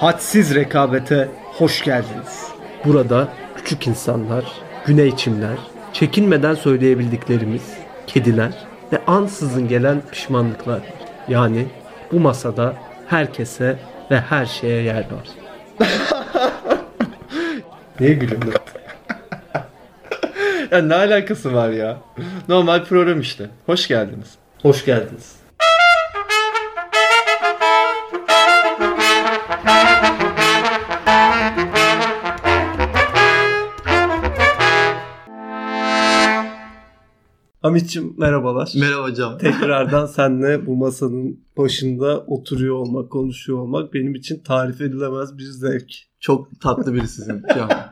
hadsiz 0.00 0.54
rekabete 0.54 1.28
hoş 1.44 1.84
geldiniz. 1.84 2.48
Burada 2.84 3.28
küçük 3.56 3.86
insanlar, 3.86 4.44
güney 4.86 5.16
çimler, 5.16 5.56
çekinmeden 5.92 6.54
söyleyebildiklerimiz, 6.54 7.62
kediler 8.06 8.52
ve 8.92 9.04
ansızın 9.06 9.68
gelen 9.68 10.02
pişmanlıklar. 10.10 10.80
Yani 11.28 11.66
bu 12.12 12.20
masada 12.20 12.74
herkese 13.06 13.78
ve 14.10 14.20
her 14.20 14.46
şeye 14.46 14.82
yer 14.82 15.04
var. 15.10 15.28
Niye 18.00 18.14
gülüyorsun? 18.14 18.52
Ya 20.70 20.82
ne 20.82 20.94
alakası 20.94 21.54
var 21.54 21.70
ya? 21.70 21.96
Normal 22.48 22.84
program 22.84 23.20
işte. 23.20 23.50
Hoş 23.66 23.88
geldiniz. 23.88 24.34
Hoş 24.62 24.84
geldiniz. 24.84 25.47
Hamit'ciğim 37.68 38.14
merhabalar. 38.18 38.72
Merhaba 38.80 39.02
hocam. 39.08 39.38
Tekrardan 39.38 40.06
seninle 40.16 40.66
bu 40.66 40.76
masanın 40.76 41.40
başında 41.56 42.20
oturuyor 42.20 42.74
olmak, 42.74 43.10
konuşuyor 43.10 43.58
olmak 43.58 43.94
benim 43.94 44.14
için 44.14 44.42
tarif 44.42 44.80
edilemez 44.80 45.38
bir 45.38 45.44
zevk. 45.44 45.92
Çok 46.20 46.60
tatlı 46.60 46.94
birisizin 46.94 47.42
hocam. 47.42 47.68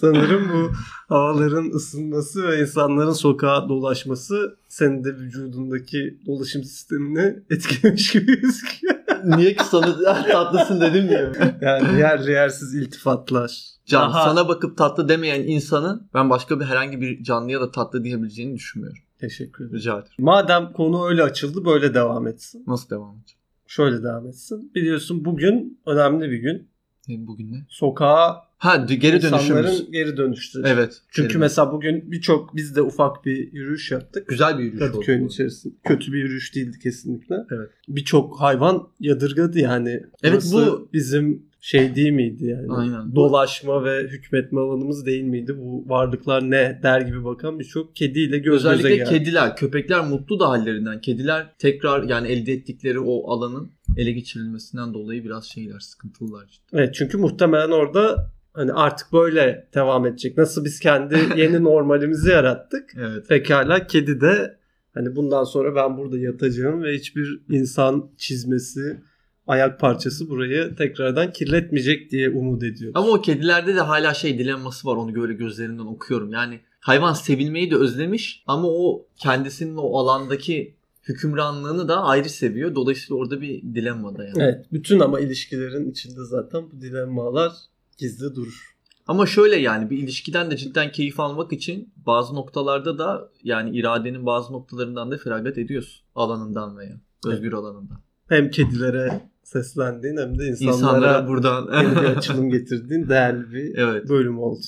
Sanırım 0.00 0.48
bu 0.52 0.70
havaların 1.08 1.70
ısınması 1.70 2.48
ve 2.48 2.60
insanların 2.60 3.12
sokağa 3.12 3.68
dolaşması 3.68 4.56
senin 4.68 5.04
de 5.04 5.16
vücudundaki 5.16 6.18
dolaşım 6.26 6.64
sistemini 6.64 7.42
etkilemiş 7.50 8.12
gibi 8.12 8.26
gözüküyor. 8.40 8.94
Niye 9.24 9.54
ki 9.56 9.64
sana 9.64 9.96
tatlısın 10.32 10.80
dedim 10.80 11.08
diye. 11.08 11.32
Yani 11.60 11.98
yer 11.98 12.18
yersiz 12.18 12.74
iltifatlar. 12.74 13.64
Can 13.86 14.10
Daha- 14.12 14.24
sana 14.24 14.48
bakıp 14.48 14.78
tatlı 14.78 15.08
demeyen 15.08 15.42
insanın 15.42 16.08
ben 16.14 16.30
başka 16.30 16.60
bir 16.60 16.64
herhangi 16.64 17.00
bir 17.00 17.22
canlıya 17.22 17.60
da 17.60 17.70
tatlı 17.70 18.04
diyebileceğini 18.04 18.54
düşünmüyorum. 18.54 19.02
Teşekkür 19.20 19.64
ederim. 19.64 19.78
Rica 19.78 19.92
ederim. 19.92 20.12
Madem 20.18 20.72
konu 20.72 21.06
öyle 21.08 21.22
açıldı 21.22 21.64
böyle 21.64 21.94
devam 21.94 22.26
etsin. 22.26 22.64
Nasıl 22.66 22.90
devam 22.90 23.16
edeceğim? 23.18 23.40
Şöyle 23.66 24.02
devam 24.02 24.26
etsin. 24.26 24.72
Biliyorsun 24.74 25.24
bugün 25.24 25.80
önemli 25.86 26.30
bir 26.30 26.38
gün. 26.38 26.70
E, 27.08 27.26
Bugün 27.26 27.52
ne? 27.52 27.66
Sokağa 27.68 28.42
Ha 28.60 28.76
geri 28.76 29.22
dönüşümüz. 29.22 29.90
geri 29.90 30.16
dönüştürü. 30.16 30.62
Evet. 30.66 31.02
Çünkü 31.10 31.28
geri 31.28 31.38
mesela 31.38 31.72
bugün 31.72 32.12
birçok 32.12 32.56
biz 32.56 32.76
de 32.76 32.82
ufak 32.82 33.24
bir 33.24 33.52
yürüyüş 33.52 33.90
yaptık. 33.90 34.28
Güzel 34.28 34.58
bir 34.58 34.64
yürüyüş 34.64 34.82
oldu. 34.82 34.92
Kadıköy'ün 34.92 35.26
içerisinde. 35.28 35.74
Kötü 35.84 36.12
bir 36.12 36.18
yürüyüş 36.18 36.54
değildi 36.54 36.78
kesinlikle. 36.82 37.34
Evet. 37.50 37.70
Birçok 37.88 38.40
hayvan 38.40 38.88
yadırgadı 39.00 39.58
yani. 39.58 40.02
Evet, 40.22 40.50
bu- 40.52 40.88
bizim 40.92 41.42
şey 41.60 41.94
değil 41.94 42.10
miydi 42.10 42.44
yani? 42.46 42.66
Aynen. 42.70 43.14
Dolaşma 43.14 43.84
ve 43.84 44.02
hükmetme 44.08 44.60
alanımız 44.60 45.06
değil 45.06 45.24
miydi? 45.24 45.56
Bu 45.58 45.84
varlıklar 45.88 46.50
ne 46.50 46.80
der 46.82 47.00
gibi 47.00 47.24
bakan 47.24 47.58
birçok 47.58 47.96
kediyle 47.96 48.38
göz 48.38 48.44
göze 48.62 48.68
Özellikle 48.68 48.96
geldi. 48.96 49.10
kediler, 49.10 49.56
köpekler 49.56 50.04
mutlu 50.04 50.40
da 50.40 50.48
hallerinden. 50.48 51.00
Kediler 51.00 51.52
tekrar 51.58 52.02
yani 52.02 52.28
elde 52.28 52.52
ettikleri 52.52 53.00
o 53.00 53.30
alanın 53.32 53.70
ele 53.96 54.12
geçirilmesinden 54.12 54.94
dolayı 54.94 55.24
biraz 55.24 55.44
şeyler 55.44 55.78
sıkıntılılar 55.78 56.46
işte. 56.50 56.64
Evet 56.72 56.94
çünkü 56.94 57.16
muhtemelen 57.16 57.70
orada 57.70 58.30
hani 58.52 58.72
artık 58.72 59.12
böyle 59.12 59.68
devam 59.74 60.06
edecek. 60.06 60.38
Nasıl 60.38 60.64
biz 60.64 60.80
kendi 60.80 61.18
yeni 61.36 61.64
normalimizi 61.64 62.30
yarattık. 62.30 62.94
Evet. 62.96 63.28
Pekala 63.28 63.86
kedi 63.86 64.20
de 64.20 64.58
hani 64.94 65.16
bundan 65.16 65.44
sonra 65.44 65.74
ben 65.74 65.96
burada 65.96 66.18
yatacağım 66.18 66.82
ve 66.82 66.94
hiçbir 66.94 67.40
insan 67.48 68.10
çizmesi, 68.16 69.00
ayak 69.46 69.80
parçası 69.80 70.28
burayı 70.28 70.74
tekrardan 70.76 71.32
kirletmeyecek 71.32 72.10
diye 72.10 72.30
umut 72.30 72.62
ediyoruz. 72.62 72.96
Ama 72.96 73.08
o 73.08 73.20
kedilerde 73.20 73.74
de 73.74 73.80
hala 73.80 74.14
şey 74.14 74.38
dilemması 74.38 74.88
var. 74.88 74.96
Onu 74.96 75.14
böyle 75.14 75.32
gözlerinden 75.32 75.86
okuyorum. 75.86 76.32
Yani 76.32 76.60
hayvan 76.80 77.12
sevilmeyi 77.12 77.70
de 77.70 77.76
özlemiş 77.76 78.42
ama 78.46 78.68
o 78.68 79.06
kendisinin 79.16 79.76
o 79.76 79.98
alandaki 79.98 80.74
hükümranlığını 81.02 81.88
da 81.88 82.02
ayrı 82.02 82.28
seviyor. 82.28 82.74
Dolayısıyla 82.74 83.20
orada 83.20 83.40
bir 83.40 83.62
dilemma 83.62 84.16
da 84.16 84.24
yani. 84.24 84.42
Evet, 84.42 84.66
bütün 84.72 85.00
ama 85.00 85.20
ilişkilerin 85.20 85.90
içinde 85.90 86.24
zaten 86.24 86.62
bu 86.72 86.80
dilemmalar 86.80 87.52
gizli 88.00 88.34
durur. 88.34 88.76
Ama 89.06 89.26
şöyle 89.26 89.56
yani 89.56 89.90
bir 89.90 89.98
ilişkiden 89.98 90.50
de 90.50 90.56
cidden 90.56 90.92
keyif 90.92 91.20
almak 91.20 91.52
için 91.52 91.92
bazı 92.06 92.34
noktalarda 92.34 92.98
da 92.98 93.30
yani 93.44 93.76
iradenin 93.78 94.26
bazı 94.26 94.52
noktalarından 94.52 95.10
da 95.10 95.18
feragat 95.18 95.58
ediyorsun. 95.58 96.06
Alanından 96.14 96.78
veya 96.78 97.00
özgür 97.26 97.52
alanından. 97.52 98.00
Hem 98.28 98.50
kedilere 98.50 99.20
seslendiğin 99.42 100.16
hem 100.16 100.38
de 100.38 100.46
insanlara, 100.46 100.76
İnsanlara 100.76 101.28
buradan 101.28 101.68
yeni 101.82 101.96
bir 101.96 102.16
açılım 102.16 102.50
getirdiğin 102.50 103.08
değerli 103.08 103.52
bir 103.52 103.78
evet 103.78 104.08
bölüm 104.08 104.38
oldu. 104.38 104.60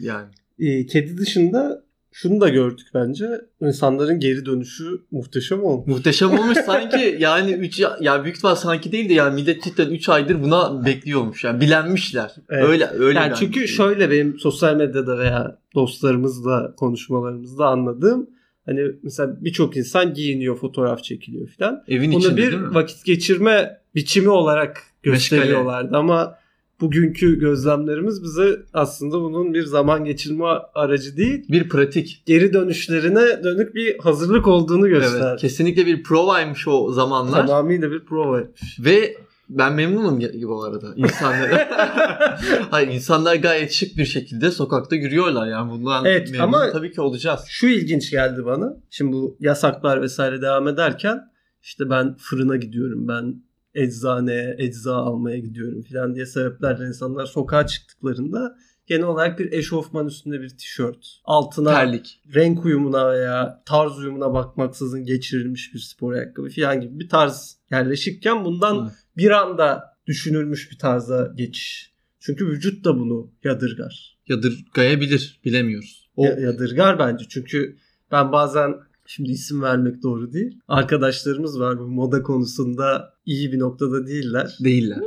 yani 0.00 0.28
Ee, 0.58 0.86
kedi 0.86 1.18
dışında 1.18 1.83
şunu 2.14 2.40
da 2.40 2.48
gördük 2.48 2.86
bence. 2.94 3.40
İnsanların 3.60 4.20
geri 4.20 4.46
dönüşü 4.46 4.84
muhteşem 5.10 5.64
olmuş. 5.64 5.86
muhteşem 5.86 6.30
olmuş 6.38 6.58
sanki 6.66 7.16
yani 7.18 7.52
3 7.52 7.80
ya 8.00 8.24
büyük 8.24 8.36
ihtimal 8.36 8.54
sanki 8.54 8.92
değil 8.92 9.08
de 9.08 9.14
yani 9.14 9.34
millet 9.34 9.62
cidden 9.62 9.90
3 9.90 10.08
aydır 10.08 10.42
buna 10.42 10.84
bekliyormuş 10.84 11.44
yani 11.44 11.60
bilenmişler. 11.60 12.34
Evet. 12.50 12.64
Öyle 12.64 12.90
öyle 12.98 13.18
Yani 13.18 13.32
çünkü 13.38 13.68
şöyle 13.68 14.10
benim 14.10 14.38
sosyal 14.38 14.76
medyada 14.76 15.18
veya 15.18 15.58
dostlarımızla 15.74 16.74
konuşmalarımızda 16.76 17.66
anladığım 17.66 18.30
hani 18.66 18.80
mesela 19.02 19.36
birçok 19.40 19.76
insan 19.76 20.14
giyiniyor, 20.14 20.56
fotoğraf 20.56 21.04
çekiliyor 21.04 21.48
falan. 21.48 21.84
evin 21.88 22.12
Bunu 22.12 22.18
içinde 22.18 22.36
bir 22.36 22.52
değil 22.52 22.62
vakit 22.62 23.04
geçirme 23.04 23.80
biçimi 23.94 24.28
olarak 24.28 24.82
gösteriyorlardı 25.02 25.96
ama 25.96 26.38
bugünkü 26.80 27.38
gözlemlerimiz 27.38 28.22
bize 28.22 28.62
aslında 28.74 29.20
bunun 29.20 29.54
bir 29.54 29.64
zaman 29.64 30.04
geçirme 30.04 30.44
aracı 30.74 31.16
değil, 31.16 31.44
Bir 31.48 31.68
pratik. 31.68 32.22
geri 32.26 32.52
dönüşlerine 32.52 33.44
dönük 33.44 33.74
bir 33.74 33.98
hazırlık 33.98 34.46
olduğunu 34.46 34.88
gösterdi. 34.88 35.24
Evet, 35.28 35.40
kesinlikle 35.40 35.86
bir 35.86 36.02
provaymış 36.02 36.68
o 36.68 36.92
zamanlar. 36.92 37.46
Tamamıyla 37.46 37.90
bir 37.90 38.00
prova. 38.04 38.42
Ve 38.78 39.16
ben 39.48 39.72
memnunum 39.74 40.20
ya- 40.20 40.30
bu 40.48 40.64
arada 40.64 40.86
insanlara. 40.96 41.68
Hayır 42.70 42.88
insanlar 42.88 43.34
gayet 43.36 43.72
şık 43.72 43.96
bir 43.96 44.04
şekilde 44.04 44.50
sokakta 44.50 44.96
yürüyorlar 44.96 45.46
yani 45.48 45.70
bundan 45.70 46.04
Evet, 46.04 46.30
memnun 46.30 46.44
ama- 46.44 46.70
tabii 46.72 46.92
ki 46.92 47.00
olacağız. 47.00 47.40
Şu 47.48 47.66
ilginç 47.66 48.10
geldi 48.10 48.44
bana. 48.44 48.76
Şimdi 48.90 49.12
bu 49.12 49.36
yasaklar 49.40 50.02
vesaire 50.02 50.42
devam 50.42 50.68
ederken 50.68 51.20
işte 51.62 51.90
ben 51.90 52.14
fırına 52.18 52.56
gidiyorum, 52.56 53.08
ben 53.08 53.42
eczaneye, 53.74 54.54
ecza 54.58 54.96
almaya 54.96 55.38
gidiyorum 55.38 55.82
falan 55.92 56.14
diye 56.14 56.26
sebeplerle 56.26 56.86
insanlar 56.86 57.26
sokağa 57.26 57.66
çıktıklarında 57.66 58.56
genel 58.86 59.04
olarak 59.04 59.38
bir 59.38 59.52
eşofman 59.52 60.06
üstünde 60.06 60.40
bir 60.40 60.48
tişört, 60.48 61.20
altına 61.24 61.70
Terlik. 61.70 62.20
renk 62.34 62.64
uyumuna 62.64 63.12
veya 63.12 63.62
tarz 63.66 63.98
uyumuna 63.98 64.32
bakmaksızın 64.32 65.04
geçirilmiş 65.04 65.74
bir 65.74 65.78
spor 65.78 66.12
ayakkabı 66.12 66.48
falan 66.48 66.80
gibi 66.80 67.00
bir 67.00 67.08
tarz 67.08 67.56
yerleşikken 67.70 68.44
bundan 68.44 68.86
Hı. 68.86 68.92
bir 69.16 69.30
anda 69.30 69.84
düşünülmüş 70.06 70.70
bir 70.72 70.78
tarza 70.78 71.32
geçiş. 71.36 71.94
Çünkü 72.20 72.46
vücut 72.46 72.84
da 72.84 72.98
bunu 72.98 73.30
yadırgar. 73.44 74.18
Yadırgayabilir 74.28 75.40
bilemiyoruz. 75.44 76.10
O 76.16 76.24
Ya- 76.24 76.38
yadırgar 76.40 76.98
bence. 76.98 77.24
Çünkü 77.28 77.76
ben 78.12 78.32
bazen 78.32 78.74
şimdi 79.06 79.30
isim 79.30 79.62
vermek 79.62 80.02
doğru 80.02 80.32
değil. 80.32 80.58
Arkadaşlarımız 80.68 81.60
var 81.60 81.78
bu 81.78 81.86
moda 81.86 82.22
konusunda 82.22 83.14
iyi 83.26 83.52
bir 83.52 83.58
noktada 83.58 84.06
değiller. 84.06 84.56
değiller. 84.64 85.02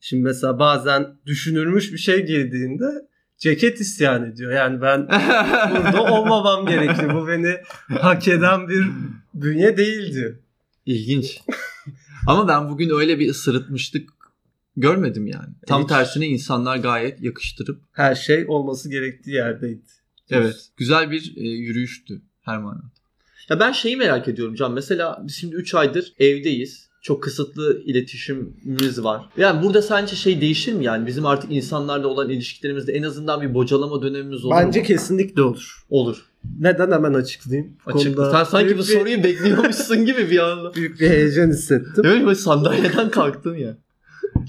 Şimdi 0.00 0.22
mesela 0.22 0.58
bazen 0.58 1.06
düşünülmüş 1.26 1.92
bir 1.92 1.98
şey 1.98 2.26
girdiğinde 2.26 3.08
ceket 3.38 3.80
isyan 3.80 4.30
ediyor. 4.30 4.52
Yani 4.52 4.80
ben 4.82 5.08
burada 5.76 6.02
olmamam 6.12 6.66
gerekli. 6.66 7.14
Bu 7.14 7.28
beni 7.28 7.56
hak 7.88 8.28
eden 8.28 8.68
bir 8.68 8.86
bünye 9.34 9.76
değil 9.76 10.12
diyor. 10.12 10.36
İlginç. 10.86 11.40
Ama 12.26 12.48
ben 12.48 12.68
bugün 12.68 12.90
öyle 12.90 13.18
bir 13.18 13.30
ısırıtmışlık 13.30 14.10
görmedim 14.76 15.26
yani. 15.26 15.54
Tam 15.66 15.82
Hiç. 15.82 15.88
tersine 15.88 16.26
insanlar 16.26 16.76
gayet 16.76 17.22
yakıştırıp 17.22 17.82
Her 17.92 18.14
şey 18.14 18.44
olması 18.48 18.90
gerektiği 18.90 19.34
yerdeydi. 19.34 19.82
Evet. 20.30 20.68
Güzel 20.76 21.10
bir 21.10 21.36
e, 21.36 21.48
yürüyüştü 21.48 22.22
her 22.40 22.58
manada. 22.58 22.99
Ya 23.50 23.60
ben 23.60 23.72
şeyi 23.72 23.96
merak 23.96 24.28
ediyorum 24.28 24.54
Can. 24.54 24.72
Mesela 24.72 25.22
biz 25.26 25.34
şimdi 25.34 25.54
3 25.56 25.74
aydır 25.74 26.12
evdeyiz. 26.18 26.90
Çok 27.02 27.22
kısıtlı 27.22 27.82
iletişimimiz 27.84 29.04
var. 29.04 29.22
Yani 29.36 29.62
burada 29.62 29.82
sence 29.82 30.16
şey 30.16 30.40
değişir 30.40 30.72
mi? 30.72 30.84
Yani 30.84 31.06
bizim 31.06 31.26
artık 31.26 31.52
insanlarla 31.52 32.06
olan 32.08 32.30
ilişkilerimizde 32.30 32.92
en 32.92 33.02
azından 33.02 33.40
bir 33.42 33.54
bocalama 33.54 34.02
dönemimiz 34.02 34.44
olur 34.44 34.54
Bence 34.56 34.80
mu? 34.80 34.86
kesinlikle 34.86 35.42
olur. 35.42 35.84
Olur. 35.90 36.26
Neden 36.60 36.92
hemen 36.92 37.14
açıklayayım. 37.14 37.72
Bu 37.86 37.90
Açık. 37.90 38.16
konuda 38.16 38.30
Sen 38.30 38.44
sanki 38.44 38.74
bu 38.74 38.78
bir- 38.78 38.84
soruyu 38.84 39.24
bekliyormuşsun 39.24 40.06
gibi 40.06 40.30
bir 40.30 40.38
anda. 40.38 40.74
büyük 40.74 41.00
bir 41.00 41.10
heyecan 41.10 41.48
hissettim. 41.50 42.04
Evet 42.06 42.24
böyle 42.24 42.34
sandalyeden 42.34 43.10
kalktın 43.10 43.54
ya. 43.56 43.76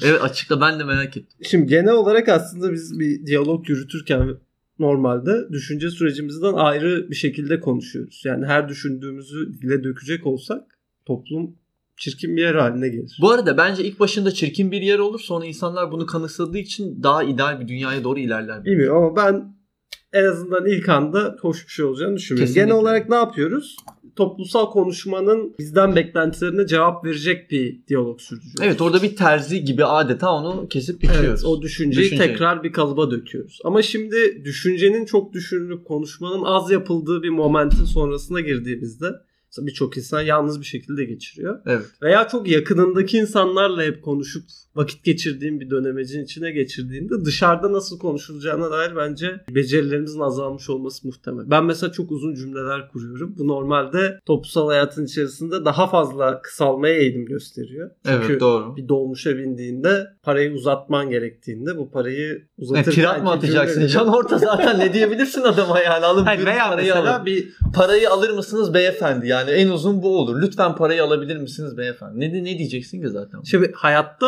Evet 0.04 0.22
açıkla 0.22 0.62
ben 0.62 0.80
de 0.80 0.84
merak 0.84 1.18
ettim. 1.18 1.38
Şimdi 1.44 1.68
genel 1.68 1.94
olarak 1.94 2.30
aslında 2.30 2.72
biz 2.74 3.00
bir 3.00 3.26
diyalog 3.26 3.70
yürütürken 3.70 4.36
normalde 4.82 5.50
düşünce 5.52 5.90
sürecimizden 5.90 6.54
ayrı 6.54 7.10
bir 7.10 7.16
şekilde 7.16 7.60
konuşuyoruz. 7.60 8.22
Yani 8.26 8.46
her 8.46 8.70
düşündüğümüzü 8.70 9.54
dile 9.62 9.84
dökecek 9.84 10.28
olsak 10.28 10.64
toplum 11.06 11.56
çirkin 11.98 12.38
bir 12.38 12.42
yer 12.42 12.56
haline 12.56 12.90
gelir. 12.90 13.18
Bu 13.22 13.32
arada 13.32 13.58
bence 13.58 13.84
ilk 13.84 14.00
başında 14.00 14.32
çirkin 14.32 14.72
bir 14.72 14.82
yer 14.82 15.00
olur 15.00 15.20
sonra 15.20 15.46
insanlar 15.46 15.92
bunu 15.92 16.06
kanıksadığı 16.06 16.58
için 16.58 17.04
daha 17.04 17.24
ideal 17.24 17.60
bir 17.60 17.68
dünyaya 17.68 18.04
doğru 18.04 18.20
ilerler. 18.20 18.66
Bilmiyorum 18.66 19.04
ama 19.04 19.16
ben 19.16 19.56
en 20.14 20.26
azından 20.26 20.66
ilk 20.66 20.90
anda 20.90 21.38
hoş 21.42 21.68
bir 21.68 21.72
şey 21.72 21.86
olacağını 21.86 22.16
düşünmüyorum. 22.16 22.48
Kesinlikle. 22.48 22.72
Genel 22.72 22.82
olarak 22.82 23.10
ne 23.10 23.16
yapıyoruz? 23.16 23.78
Toplumsal 24.16 24.72
konuşmanın 24.72 25.56
bizden 25.60 25.96
beklentilerine 25.96 26.68
cevap 26.68 27.06
verecek 27.06 27.52
bir 27.52 27.88
diyalog 27.88 28.22
sürdürüyoruz. 28.22 28.62
Evet 28.62 28.82
orada 28.82 29.02
bir 29.04 29.16
terzi 29.16 29.64
gibi 29.64 29.86
adeta 29.86 30.32
onu 30.32 30.68
kesip 30.68 31.02
biçiyoruz. 31.02 31.28
Evet, 31.28 31.46
o 31.46 31.62
düşünceyi 31.62 32.06
Düşünceyi. 32.06 32.30
tekrar 32.30 32.64
bir 32.64 32.72
kalıba 32.72 33.12
döküyoruz. 33.12 33.60
Ama 33.64 33.82
şimdi 33.82 34.42
düşüncenin 34.46 35.06
çok 35.06 35.34
düşünülüp 35.34 35.86
konuşmanın 35.86 36.44
az 36.44 36.72
yapıldığı 36.72 37.24
bir 37.24 37.30
momentin 37.30 37.86
sonrasına 37.86 38.40
girdiğimizde 38.40 39.08
birçok 39.58 39.98
insan 39.98 40.22
yalnız 40.22 40.60
bir 40.60 40.66
şekilde 40.66 41.06
geçiriyor. 41.06 41.60
Evet. 41.66 41.86
Veya 42.02 42.28
çok 42.28 42.48
yakınındaki 42.48 43.18
insanlarla 43.18 43.84
hep 43.84 44.02
konuşup 44.04 44.44
vakit 44.76 45.04
geçirdiğin 45.04 45.60
bir 45.60 45.70
dönemecin 45.70 46.24
içine 46.24 46.52
geçirdiğinde 46.52 47.26
dışarıda 47.26 47.74
nasıl 47.74 48.00
konuşulacağına 48.00 48.72
dair 48.72 48.96
bence 48.96 49.42
becerilerimizin 49.50 50.20
azalmış 50.20 50.70
olması 50.70 51.08
muhtemel. 51.08 51.44
Ben 51.50 51.66
mesela 51.66 51.92
çok 51.92 52.12
uzun 52.12 52.36
cümleler 52.36 52.88
kuruyorum. 52.92 53.36
Bu 53.38 53.48
normalde 53.48 54.20
toplumsal 54.26 54.68
hayatın 54.68 55.06
içerisinde 55.06 55.66
daha 55.66 55.88
fazla 55.88 56.42
kısalmaya 56.42 56.96
eğilim 56.96 57.26
gösteriyor. 57.26 57.92
Çünkü 58.06 58.26
Evet 58.28 58.42
doğru. 58.42 58.76
bir 58.76 58.88
dolmuşa 58.88 59.38
bindiğinde 59.38 60.08
parayı 60.24 60.54
uzatman 60.54 61.10
gerektiğinde 61.10 61.78
bu 61.78 61.92
parayı 61.92 62.32
E, 62.32 62.42
uzatırken... 62.58 62.92
kirat 62.94 63.24
mı 63.24 63.32
atacaksın? 63.32 63.88
Can 63.88 64.08
orta 64.08 64.38
zaten 64.38 64.80
ne 64.80 64.94
diyebilirsin 64.94 65.42
adama 65.42 65.80
yani 65.80 66.06
alıp 66.06 66.28
Hayır, 66.28 66.46
veya 66.46 66.70
parayı 66.70 66.88
mesela 66.88 67.16
alın. 67.16 67.26
bir 67.26 67.50
Parayı 67.76 68.10
alır 68.10 68.30
mısınız 68.30 68.74
beyefendi? 68.74 69.28
Yani 69.28 69.52
en 69.52 69.70
uzun 69.70 70.02
bu 70.04 70.18
olur. 70.20 70.42
Lütfen 70.42 70.76
parayı 70.76 71.04
alabilir 71.04 71.38
misiniz 71.38 71.78
beyefendi? 71.78 72.20
Ne, 72.20 72.44
ne 72.44 72.58
diyeceksin 72.58 73.02
ki 73.02 73.10
zaten? 73.10 73.42
Şimdi 73.42 73.72
hayatta 73.76 74.28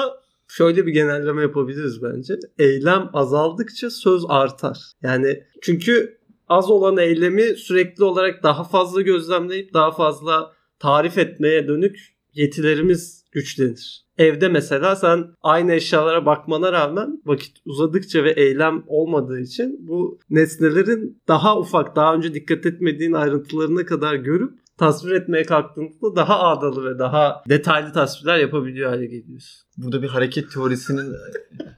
şöyle 0.53 0.85
bir 0.85 0.91
genelleme 0.91 1.41
yapabiliriz 1.41 2.03
bence. 2.03 2.33
Eylem 2.59 3.09
azaldıkça 3.13 3.89
söz 3.89 4.23
artar. 4.27 4.77
Yani 5.03 5.43
çünkü 5.61 6.17
az 6.47 6.69
olan 6.69 6.97
eylemi 6.97 7.43
sürekli 7.43 8.03
olarak 8.03 8.43
daha 8.43 8.63
fazla 8.63 9.01
gözlemleyip 9.01 9.73
daha 9.73 9.91
fazla 9.91 10.53
tarif 10.79 11.17
etmeye 11.17 11.67
dönük 11.67 12.13
yetilerimiz 12.33 13.25
güçlenir. 13.31 14.03
Evde 14.17 14.49
mesela 14.49 14.95
sen 14.95 15.25
aynı 15.41 15.73
eşyalara 15.73 16.25
bakmana 16.25 16.71
rağmen 16.71 17.21
vakit 17.25 17.57
uzadıkça 17.65 18.23
ve 18.23 18.31
eylem 18.31 18.83
olmadığı 18.87 19.39
için 19.39 19.87
bu 19.87 20.19
nesnelerin 20.29 21.21
daha 21.27 21.59
ufak, 21.59 21.95
daha 21.95 22.15
önce 22.15 22.33
dikkat 22.33 22.65
etmediğin 22.65 23.13
ayrıntılarına 23.13 23.85
kadar 23.85 24.15
görüp 24.15 24.63
tasvir 24.77 25.11
etmeye 25.11 25.43
kalktığında 25.43 26.15
daha 26.15 26.39
ağdalı 26.39 26.85
ve 26.85 26.99
daha 26.99 27.43
detaylı 27.49 27.93
tasvirler 27.93 28.37
yapabiliyor 28.37 28.89
hale 28.89 29.05
geliyorsun. 29.05 29.63
Burada 29.77 30.01
bir 30.01 30.07
hareket 30.07 30.51
teorisinin 30.51 31.15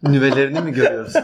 nüvelerini 0.03 0.62
mi 0.62 0.71
görüyoruz? 0.71 1.13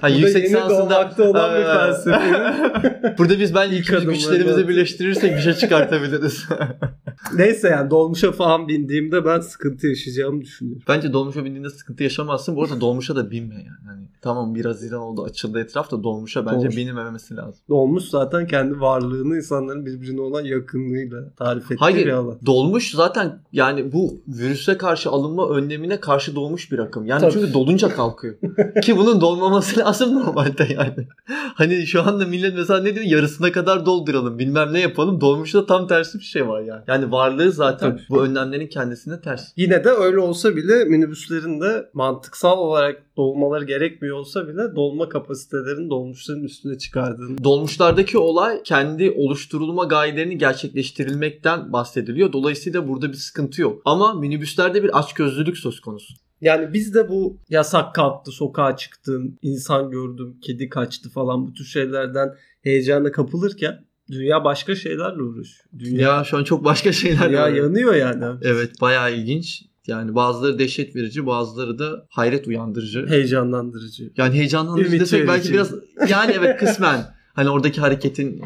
Ha, 0.00 0.08
yüksek 0.08 0.52
doğmakta 0.52 1.30
olan 1.30 1.58
bir 1.58 1.64
felsefenin. 1.64 3.14
Burada 3.18 3.38
biz 3.38 3.54
bence 3.54 3.76
İlk 3.76 4.06
güçlerimizi 4.06 4.68
birleştirirsek 4.68 5.36
bir 5.36 5.40
şey 5.40 5.52
çıkartabiliriz. 5.52 6.44
Neyse 7.34 7.68
yani 7.68 7.90
dolmuşa 7.90 8.32
falan 8.32 8.68
bindiğimde 8.68 9.24
ben 9.24 9.40
sıkıntı 9.40 9.86
yaşayacağımı 9.86 10.40
düşünüyorum. 10.40 10.82
Bence 10.88 11.12
dolmuşa 11.12 11.44
bindiğinde 11.44 11.70
sıkıntı 11.70 12.02
yaşamazsın. 12.02 12.56
Bu 12.56 12.64
arada 12.64 12.80
dolmuşa 12.80 13.16
da 13.16 13.30
binme 13.30 13.54
yani. 13.54 13.86
Hani 13.86 14.08
tamam 14.22 14.54
biraz 14.54 14.76
Haziran 14.76 15.00
oldu 15.00 15.24
açıldı 15.24 15.60
etraf 15.60 15.90
da 15.90 16.02
dolmuşa 16.02 16.46
bence 16.46 16.56
Dolmuş. 16.56 16.76
binilmemesi 16.76 17.36
lazım. 17.36 17.64
Dolmuş 17.68 18.04
zaten 18.04 18.46
kendi 18.46 18.80
varlığını 18.80 19.36
insanların 19.36 19.86
birbirine 19.86 20.20
olan 20.20 20.44
yakınlığıyla 20.44 21.30
tarif 21.36 21.64
ettiği 21.64 21.76
Hayır 21.80 22.06
bir 22.06 22.12
alan. 22.12 22.38
dolmuş 22.46 22.90
zaten 22.90 23.38
yani 23.52 23.92
bu 23.92 24.20
virüse 24.28 24.78
karşı 24.78 25.10
alınma 25.10 25.48
önlemine 25.76 26.00
karşı 26.00 26.34
dolmuş 26.34 26.72
bir 26.72 26.78
akım. 26.78 27.06
Yani 27.06 27.20
Tabii. 27.20 27.32
çünkü 27.32 27.52
dolunca 27.52 27.88
kalkıyor. 27.88 28.34
Ki 28.82 28.96
bunun 28.96 29.20
dolmaması 29.20 29.80
lazım 29.80 30.14
normalde 30.14 30.68
yani. 30.70 31.08
Hani 31.54 31.86
şu 31.86 32.02
anda 32.02 32.26
millet 32.26 32.54
mesela 32.56 32.82
ne 32.82 32.94
diyor 32.94 33.06
yarısına 33.06 33.52
kadar 33.52 33.86
dolduralım 33.86 34.38
bilmem 34.38 34.72
ne 34.72 34.80
yapalım. 34.80 35.20
Dolmuşta 35.20 35.66
tam 35.66 35.86
tersi 35.86 36.18
bir 36.18 36.24
şey 36.24 36.48
var 36.48 36.60
yani. 36.60 36.82
Yani 36.86 37.12
varlığı 37.12 37.52
zaten 37.52 37.90
Tabii. 37.90 38.02
bu 38.10 38.24
önlemlerin 38.24 38.66
kendisine 38.66 39.20
ters. 39.20 39.52
Yine 39.56 39.84
de 39.84 39.88
öyle 39.88 40.18
olsa 40.18 40.56
bile 40.56 40.84
minibüslerin 40.84 41.60
de 41.60 41.90
mantıksal 41.92 42.58
olarak 42.58 43.02
dolmaları 43.16 43.64
gerekmiyor 43.64 44.16
olsa 44.16 44.48
bile 44.48 44.76
dolma 44.76 45.08
kapasitelerini 45.08 45.90
dolmuşların 45.90 46.44
üstüne 46.44 46.78
çıkardığını. 46.78 47.44
Dolmuşlardaki 47.44 48.18
olay 48.18 48.62
kendi 48.62 49.10
oluşturulma 49.10 49.84
gayelerini 49.84 50.38
gerçekleştirilmekten 50.38 51.72
bahsediliyor. 51.72 52.32
Dolayısıyla 52.32 52.88
burada 52.88 53.08
bir 53.08 53.16
sıkıntı 53.16 53.62
yok. 53.62 53.82
Ama 53.84 54.14
minibüslerde 54.14 54.82
bir 54.82 54.98
açgözlülük 54.98 55.58
söz 55.58 55.80
konusu. 55.80 56.14
Yani 56.40 56.72
biz 56.72 56.94
de 56.94 57.08
bu 57.08 57.38
yasak 57.48 57.94
kalktı, 57.94 58.32
sokağa 58.32 58.76
çıktın, 58.76 59.38
insan 59.42 59.90
gördüm, 59.90 60.36
kedi 60.42 60.68
kaçtı 60.68 61.10
falan 61.10 61.46
bu 61.46 61.52
tür 61.52 61.64
şeylerden 61.64 62.34
heyecana 62.62 63.12
kapılırken 63.12 63.84
dünya 64.10 64.44
başka 64.44 64.74
şeylerle 64.74 65.22
uğraşıyor. 65.22 65.64
Dünya, 65.78 66.16
Ya 66.16 66.24
şu 66.24 66.36
an 66.36 66.44
çok 66.44 66.64
başka 66.64 66.92
şeyler 66.92 67.28
dünya 67.28 67.48
yanıyor 67.48 67.94
yani. 67.94 68.24
Evet 68.42 68.80
bayağı 68.80 69.14
ilginç. 69.14 69.62
Yani 69.86 70.14
bazıları 70.14 70.58
dehşet 70.58 70.96
verici 70.96 71.26
bazıları 71.26 71.78
da 71.78 72.06
hayret 72.10 72.46
uyandırıcı. 72.46 73.06
Heyecanlandırıcı. 73.08 74.10
Yani 74.16 74.34
heyecanlandırıcı 74.34 74.88
Ümit 74.88 75.00
desek 75.00 75.28
belki 75.28 75.52
biraz 75.52 75.72
yani 76.08 76.32
evet 76.38 76.60
kısmen 76.60 77.14
hani 77.34 77.50
oradaki 77.50 77.80
hareketin 77.80 78.42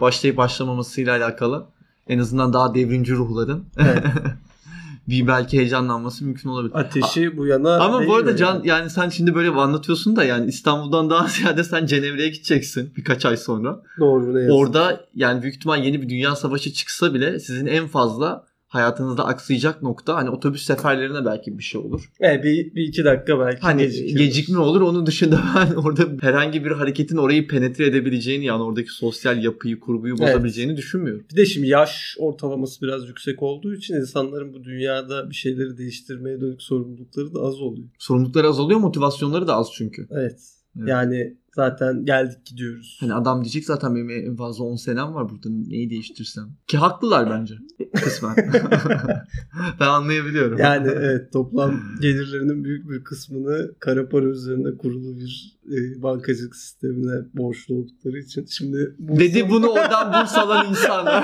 başlayıp 0.00 0.36
başlamamasıyla 0.36 1.16
alakalı 1.16 1.66
en 2.08 2.18
azından 2.18 2.52
daha 2.52 2.74
devrimci 2.74 3.14
ruhların 3.14 3.64
Evet. 3.78 4.04
bir 5.08 5.26
belki 5.26 5.58
heyecanlanması 5.58 6.24
mümkün 6.24 6.48
olabilir. 6.48 6.74
Ateşi 6.74 7.36
bu 7.36 7.46
yana 7.46 7.76
Ama 7.76 8.06
bu 8.06 8.14
arada 8.14 8.36
Can 8.36 8.54
yani. 8.54 8.68
yani 8.68 8.90
sen 8.90 9.08
şimdi 9.08 9.34
böyle 9.34 9.50
anlatıyorsun 9.50 10.16
da 10.16 10.24
yani 10.24 10.46
İstanbul'dan 10.46 11.10
daha 11.10 11.26
ziyade 11.28 11.64
sen 11.64 11.86
Cenevre'ye 11.86 12.28
gideceksin 12.28 12.92
birkaç 12.96 13.26
ay 13.26 13.36
sonra. 13.36 13.82
Doğru 14.00 14.34
ne 14.34 14.38
yazık. 14.38 14.54
Orada 14.54 15.06
yani 15.14 15.42
büyük 15.42 15.56
ihtimal 15.56 15.84
yeni 15.84 16.02
bir 16.02 16.08
dünya 16.08 16.36
savaşı 16.36 16.72
çıksa 16.72 17.14
bile 17.14 17.40
sizin 17.40 17.66
en 17.66 17.86
fazla 17.86 18.44
hayatınızda 18.74 19.24
aksayacak 19.26 19.82
nokta 19.82 20.16
hani 20.16 20.30
otobüs 20.30 20.62
seferlerine 20.62 21.24
belki 21.24 21.58
bir 21.58 21.62
şey 21.62 21.80
olur. 21.80 22.10
Evet, 22.20 22.44
bir, 22.44 22.74
bir 22.74 22.82
iki 22.82 23.04
dakika 23.04 23.40
belki 23.40 23.60
Hani 23.60 23.82
gecikir. 23.82 24.18
gecikme 24.18 24.58
olur. 24.58 24.80
Onun 24.80 25.06
dışında 25.06 25.40
ben 25.56 25.74
orada 25.74 26.02
herhangi 26.20 26.64
bir 26.64 26.70
hareketin 26.70 27.16
orayı 27.16 27.48
penetre 27.48 27.86
edebileceğini 27.86 28.44
yani 28.44 28.62
oradaki 28.62 28.90
sosyal 28.90 29.44
yapıyı, 29.44 29.80
kurguyu 29.80 30.14
Evet. 30.20 30.28
bozabileceğini 30.34 30.76
düşünmüyorum. 30.76 31.24
Bir 31.32 31.36
de 31.36 31.46
şimdi 31.46 31.68
yaş 31.68 32.16
ortalaması 32.18 32.82
biraz 32.82 33.08
yüksek 33.08 33.42
olduğu 33.42 33.74
için 33.74 33.94
insanların 33.94 34.52
bu 34.54 34.64
dünyada 34.64 35.30
bir 35.30 35.34
şeyleri 35.34 35.78
değiştirmeye 35.78 36.40
dönük 36.40 36.62
sorumlulukları 36.62 37.34
da 37.34 37.40
az 37.40 37.60
oluyor. 37.60 37.88
Sorumlulukları 37.98 38.48
azalıyor, 38.48 38.80
motivasyonları 38.80 39.46
da 39.46 39.54
az 39.56 39.68
çünkü. 39.74 40.06
Evet. 40.10 40.40
Evet. 40.78 40.88
Yani 40.88 41.36
zaten 41.54 42.04
geldik 42.04 42.44
gidiyoruz. 42.44 42.96
Hani 43.00 43.14
adam 43.14 43.44
diyecek 43.44 43.64
zaten 43.64 43.94
benim 43.94 44.10
en 44.10 44.36
fazla 44.36 44.64
10 44.64 44.76
senem 44.76 45.14
var 45.14 45.28
burada 45.30 45.48
neyi 45.48 45.90
değiştirsem. 45.90 46.44
Ki 46.66 46.78
haklılar 46.78 47.30
bence 47.30 47.54
kısmen. 47.94 48.36
ben 49.80 49.86
anlayabiliyorum. 49.86 50.58
Yani 50.58 50.88
evet 50.88 51.32
toplam 51.32 51.80
gelirlerinin 52.00 52.64
büyük 52.64 52.90
bir 52.90 53.04
kısmını 53.04 53.74
kara 53.80 54.08
para 54.08 54.26
üzerine 54.26 54.76
kurulu 54.76 55.16
bir 55.16 55.54
e, 55.66 56.02
bankacılık 56.02 56.56
sistemine 56.56 57.24
borçlu 57.34 57.74
oldukları 57.74 58.18
için 58.18 58.46
şimdi 58.50 58.94
bu 58.98 59.20
Dedi 59.20 59.50
bunu 59.50 59.68
oradan 59.68 60.12
burs 60.12 60.34
alan 60.38 60.66
insan. 60.70 61.06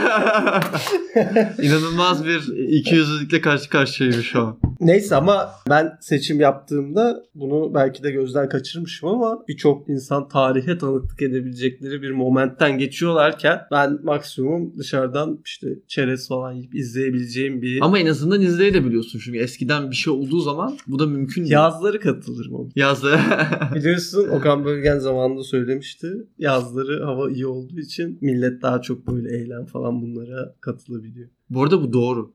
İnanılmaz 1.62 2.24
bir 2.24 2.56
ikiyüzlülükle 2.68 3.40
karşı 3.40 3.70
karşıyayım 3.70 4.22
şu 4.22 4.40
an. 4.40 4.58
Neyse 4.80 5.16
ama 5.16 5.50
ben 5.68 5.98
seçim 6.00 6.40
yaptığımda 6.40 7.22
bunu 7.34 7.74
belki 7.74 8.02
de 8.02 8.10
gözden 8.10 8.48
kaçırmışım 8.48 9.08
ama 9.08 9.38
birçok 9.48 9.88
insan 9.88 10.19
tarihe 10.28 10.78
tanıklık 10.78 11.22
edebilecekleri 11.22 12.02
bir 12.02 12.10
momentten 12.10 12.78
geçiyorlarken 12.78 13.60
ben 13.70 13.98
maksimum 14.02 14.78
dışarıdan 14.78 15.40
işte 15.44 15.68
çerez 15.88 16.28
falan 16.28 16.52
yiyip 16.52 16.74
izleyebileceğim 16.74 17.62
bir 17.62 17.80
Ama 17.82 17.98
en 17.98 18.06
azından 18.06 18.40
izleyebiliyorsun 18.40 19.18
çünkü 19.18 19.38
eskiden 19.38 19.90
bir 19.90 19.96
şey 19.96 20.12
olduğu 20.12 20.40
zaman 20.40 20.78
bu 20.86 20.98
da 20.98 21.06
mümkün 21.06 21.42
değil. 21.42 21.52
yazları 21.52 22.00
katılırım 22.00 22.54
ama. 22.54 22.68
Yazdı. 22.76 23.18
Biliyorsun 23.74 24.28
Okan 24.28 24.64
Bölgen 24.64 24.98
zamanında 24.98 25.42
söylemişti. 25.42 26.12
Yazları 26.38 27.04
hava 27.04 27.30
iyi 27.30 27.46
olduğu 27.46 27.80
için 27.80 28.18
millet 28.20 28.62
daha 28.62 28.82
çok 28.82 29.06
böyle 29.06 29.38
eylem 29.38 29.66
falan 29.66 30.02
bunlara 30.02 30.54
katılabiliyor. 30.60 31.28
Bu 31.50 31.62
arada 31.62 31.82
bu 31.82 31.92
doğru. 31.92 32.32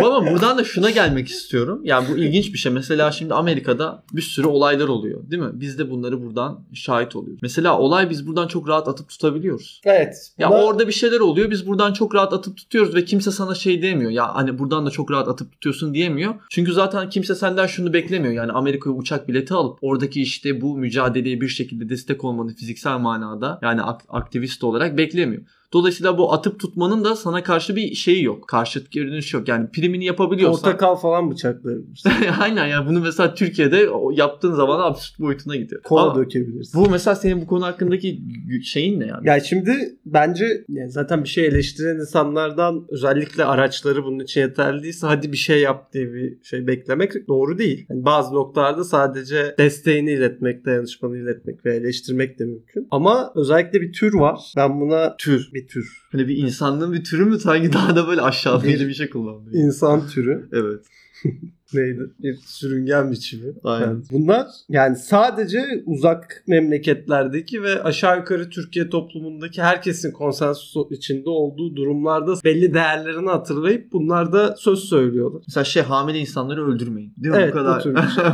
Bu 0.00 0.06
Ama 0.06 0.30
buradan 0.30 0.58
da 0.58 0.64
şuna 0.64 0.90
gelmek 0.90 1.28
istiyorum. 1.28 1.80
Yani 1.84 2.08
bu 2.12 2.18
ilginç 2.18 2.52
bir 2.52 2.58
şey. 2.58 2.72
Mesela 2.72 3.12
şimdi 3.12 3.34
Amerika'da 3.34 4.02
bir 4.12 4.22
sürü 4.22 4.46
olaylar 4.46 4.88
oluyor 4.88 5.30
değil 5.30 5.42
mi? 5.42 5.50
Biz 5.52 5.78
de 5.78 5.90
bunları 5.90 6.22
buradan 6.22 6.60
şahit 6.74 7.16
oluyoruz. 7.16 7.38
Mesela 7.42 7.78
olay 7.78 8.10
biz 8.10 8.26
buradan 8.26 8.48
çok 8.48 8.68
rahat 8.68 8.88
atıp 8.88 9.08
tutabiliyoruz. 9.08 9.80
Evet. 9.84 10.32
Ya 10.38 10.48
buna- 10.48 10.62
orada 10.62 10.88
bir 10.88 10.92
şeyler 10.92 11.20
oluyor. 11.20 11.50
Biz 11.50 11.66
buradan 11.66 11.92
çok 11.92 12.14
rahat 12.14 12.32
atıp 12.32 12.56
tutuyoruz 12.56 12.94
ve 12.94 13.04
kimse 13.04 13.30
sana 13.30 13.54
şey 13.54 13.82
demiyor. 13.82 14.10
Ya 14.10 14.34
hani 14.34 14.58
buradan 14.58 14.86
da 14.86 14.90
çok 14.90 15.10
rahat 15.10 15.28
atıp 15.28 15.52
tutuyorsun 15.52 15.94
diyemiyor. 15.94 16.34
Çünkü 16.50 16.72
zaten 16.72 17.10
kimse 17.10 17.34
senden 17.34 17.66
şunu 17.66 17.92
beklemiyor. 17.92 18.34
Yani 18.34 18.52
Amerika'ya 18.52 18.96
uçak 18.96 19.28
bileti 19.28 19.54
alıp 19.54 19.78
oradaki 19.82 20.22
işte 20.22 20.60
bu 20.60 20.76
mücadeleye 20.78 21.40
bir 21.40 21.48
şekilde 21.48 21.88
destek 21.88 22.24
olmanı 22.24 22.54
fiziksel 22.54 22.98
manada 22.98 23.58
yani 23.62 23.82
ak- 23.82 24.04
aktivist 24.08 24.64
olarak 24.64 24.98
beklemiyor. 24.98 25.42
Dolayısıyla 25.72 26.18
bu 26.18 26.32
atıp 26.32 26.60
tutmanın 26.60 27.04
da 27.04 27.16
sana 27.16 27.42
karşı 27.42 27.76
bir 27.76 27.94
şeyi 27.94 28.24
yok. 28.24 28.48
Karşıt 28.48 28.90
geri 28.90 29.06
dönüş 29.06 29.34
yok. 29.34 29.48
Yani 29.48 29.70
primini 29.70 30.04
yapabiliyorsan. 30.04 30.62
Portakal 30.62 30.96
falan 30.96 31.30
bıçaklayabilirsin. 31.30 32.10
Aynen 32.40 32.66
yani 32.66 32.88
bunu 32.88 33.00
mesela 33.00 33.34
Türkiye'de 33.34 33.88
yaptığın 34.12 34.54
zaman 34.54 34.80
absürt 34.80 35.20
boyutuna 35.20 35.56
gidiyor. 35.56 35.82
Kola 35.82 36.02
Ama 36.02 36.14
dökebilirsin. 36.14 36.80
Bu 36.80 36.90
mesela 36.90 37.14
senin 37.14 37.40
bu 37.40 37.46
konu 37.46 37.64
hakkındaki 37.64 38.20
şeyin 38.64 39.00
ne 39.00 39.06
yani? 39.06 39.28
Ya 39.28 39.40
şimdi 39.40 39.72
bence 40.06 40.64
yani 40.68 40.90
zaten 40.90 41.24
bir 41.24 41.28
şey 41.28 41.46
eleştiren 41.46 41.96
insanlardan 41.96 42.86
özellikle 42.88 43.44
araçları 43.44 44.04
bunun 44.04 44.18
için 44.18 44.40
yeterli 44.40 44.82
değilse 44.82 45.06
hadi 45.06 45.32
bir 45.32 45.36
şey 45.36 45.60
yap 45.60 45.92
diye 45.92 46.12
bir 46.12 46.38
şey 46.42 46.66
beklemek 46.66 47.28
doğru 47.28 47.58
değil. 47.58 47.86
Yani 47.90 48.04
bazı 48.04 48.34
noktalarda 48.34 48.84
sadece 48.84 49.54
desteğini 49.58 50.12
iletmek, 50.12 50.66
dayanışmanı 50.66 51.16
iletmek 51.16 51.66
ve 51.66 51.76
eleştirmek 51.76 52.38
de 52.38 52.44
mümkün. 52.44 52.88
Ama 52.90 53.32
özellikle 53.34 53.80
bir 53.80 53.92
tür 53.92 54.14
var. 54.14 54.52
Ben 54.56 54.80
buna 54.80 55.16
tür, 55.16 55.50
bir 55.54 55.59
tür. 55.66 56.02
Hani 56.12 56.28
bir 56.28 56.36
insanlığın 56.36 56.92
bir 56.92 57.04
türü 57.04 57.24
mü 57.24 57.38
sanki 57.38 57.72
daha 57.72 57.96
da 57.96 58.08
böyle 58.08 58.20
aşağılayıcı 58.20 58.88
bir 58.88 58.94
şey 58.94 59.10
kullanıyor. 59.10 59.52
İnsan 59.52 60.08
türü. 60.08 60.48
Evet. 60.52 60.86
neydi? 61.74 62.00
Bir 62.22 62.34
sürüngen 62.34 63.10
biçimi. 63.10 63.52
Aynen. 63.64 63.86
Yani 63.86 64.02
bunlar 64.12 64.46
yani 64.68 64.96
sadece 64.96 65.64
uzak 65.86 66.44
memleketlerdeki 66.46 67.62
ve 67.62 67.82
aşağı 67.82 68.18
yukarı 68.18 68.50
Türkiye 68.50 68.88
toplumundaki 68.88 69.62
herkesin 69.62 70.12
konsensus 70.12 70.74
içinde 70.90 71.30
olduğu 71.30 71.76
durumlarda 71.76 72.34
belli 72.44 72.74
değerlerini 72.74 73.30
hatırlayıp 73.30 73.92
bunlarda 73.92 74.56
söz 74.56 74.78
söylüyorlar. 74.78 75.42
Mesela 75.48 75.64
şey 75.64 75.82
hamile 75.82 76.18
insanları 76.18 76.66
öldürmeyin. 76.66 77.14
Değil 77.16 77.34
mi? 77.34 77.40
Evet, 77.42 77.54
bu 77.54 77.58
kadar. 77.58 77.80
Şey. 78.10 78.24